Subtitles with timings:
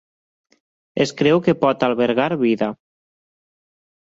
[1.05, 2.71] Es creu que pot albergar vida.